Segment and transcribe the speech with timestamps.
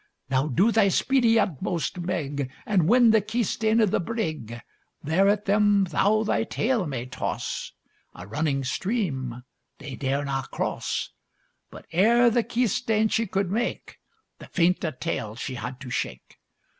[0.31, 4.59] Now, do thy speedy utmost, Meg, And win the keystane of the brig;
[5.03, 7.73] There at them thou thy tail may toss,
[8.15, 9.43] A running stream
[9.77, 11.11] they dare na cross.
[11.69, 13.99] But ere the keystane she could make,
[14.39, 16.39] The fient a tail she had to shake!